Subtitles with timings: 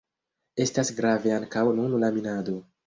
[0.65, 2.63] Estas grave ankaŭ nun la minado.